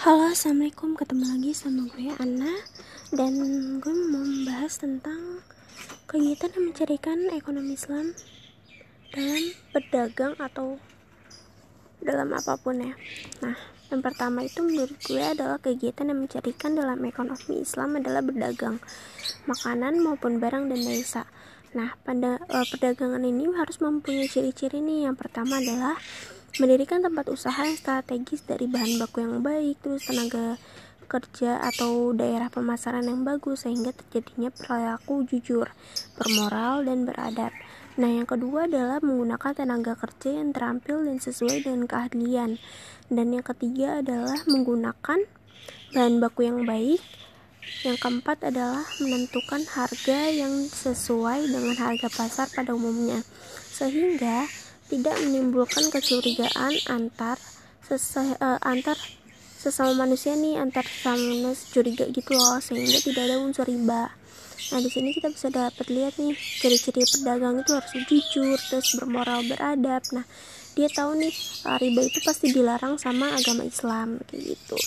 Halo 0.00 0.32
assalamualaikum. 0.32 0.96
Ketemu 0.96 1.28
lagi 1.28 1.52
sama 1.52 1.84
gue 1.92 2.08
Anna. 2.16 2.48
Dan 3.12 3.36
gue 3.84 3.92
mau 4.08 4.24
membahas 4.24 4.80
tentang 4.80 5.44
kegiatan 6.08 6.48
yang 6.56 6.72
mencarikan 6.72 7.28
ekonomi 7.28 7.76
Islam 7.76 8.16
dalam 9.12 9.52
berdagang 9.76 10.40
atau 10.40 10.80
dalam 12.00 12.32
apa 12.32 12.56
pun 12.56 12.80
ya. 12.80 12.96
Nah 13.44 13.60
yang 13.92 14.00
pertama 14.00 14.40
itu 14.40 14.64
menurut 14.64 14.96
gue 15.04 15.20
adalah 15.20 15.60
kegiatan 15.60 16.08
yang 16.08 16.24
mencarikan 16.24 16.80
dalam 16.80 16.96
ekonomi 17.04 17.60
Islam 17.60 18.00
adalah 18.00 18.24
berdagang 18.24 18.80
makanan 19.44 20.00
maupun 20.00 20.40
barang 20.40 20.72
dan 20.72 20.80
desa. 20.80 21.28
Nah 21.76 21.92
pada 22.08 22.40
uh, 22.48 22.64
perdagangan 22.72 23.20
ini 23.20 23.52
harus 23.52 23.76
mempunyai 23.84 24.32
ciri-ciri 24.32 24.80
nih. 24.80 25.12
Yang 25.12 25.28
pertama 25.28 25.60
adalah 25.60 26.00
mendirikan 26.58 27.04
tempat 27.04 27.30
usaha 27.30 27.62
yang 27.62 27.78
strategis 27.78 28.42
dari 28.42 28.66
bahan 28.66 28.98
baku 28.98 29.22
yang 29.22 29.38
baik 29.44 29.78
terus 29.84 30.08
tenaga 30.08 30.58
kerja 31.10 31.58
atau 31.58 32.14
daerah 32.14 32.46
pemasaran 32.46 33.02
yang 33.02 33.26
bagus 33.26 33.66
sehingga 33.66 33.90
terjadinya 33.90 34.54
perilaku 34.54 35.26
jujur, 35.26 35.66
bermoral 36.14 36.86
dan 36.86 37.02
beradab. 37.02 37.50
Nah, 37.98 38.06
yang 38.06 38.30
kedua 38.30 38.70
adalah 38.70 39.02
menggunakan 39.02 39.50
tenaga 39.50 39.98
kerja 39.98 40.38
yang 40.38 40.54
terampil 40.54 41.02
dan 41.02 41.18
sesuai 41.18 41.66
dengan 41.66 41.90
keahlian. 41.90 42.62
Dan 43.10 43.34
yang 43.34 43.42
ketiga 43.42 43.98
adalah 43.98 44.38
menggunakan 44.46 45.26
bahan 45.90 46.14
baku 46.22 46.46
yang 46.46 46.62
baik. 46.62 47.02
Yang 47.82 47.98
keempat 48.00 48.46
adalah 48.46 48.86
menentukan 49.02 49.66
harga 49.66 50.20
yang 50.30 50.64
sesuai 50.70 51.50
dengan 51.50 51.76
harga 51.76 52.08
pasar 52.08 52.46
pada 52.54 52.72
umumnya. 52.72 53.20
Sehingga 53.74 54.46
tidak 54.90 55.16
menimbulkan 55.22 55.86
kecurigaan 55.94 56.74
antar 56.90 57.38
uh, 57.90 58.58
antar 58.66 58.98
sesama 59.54 60.04
manusia 60.04 60.34
nih 60.34 60.58
antar 60.58 60.82
sesama 60.82 61.54
curiga 61.70 62.10
gitu 62.10 62.34
loh 62.34 62.58
sehingga 62.58 62.98
tidak 62.98 63.22
ada 63.30 63.36
unsur 63.38 63.64
riba. 63.64 64.10
Nah 64.70 64.78
di 64.82 64.90
sini 64.92 65.14
kita 65.14 65.30
bisa 65.32 65.48
dapat 65.48 65.86
lihat 65.88 66.18
nih 66.18 66.34
ciri-ciri 66.34 67.06
pedagang 67.06 67.62
itu 67.62 67.70
harus 67.72 67.92
jujur 68.06 68.58
terus 68.58 68.98
bermoral 68.98 69.46
beradab. 69.46 70.02
Nah 70.12 70.26
dia 70.74 70.88
tahu 70.90 71.18
nih 71.18 71.34
riba 71.78 72.00
itu 72.06 72.18
pasti 72.26 72.50
dilarang 72.50 72.98
sama 72.98 73.30
agama 73.34 73.66
Islam 73.66 74.22
kayak 74.26 74.58
gitu 74.58 74.78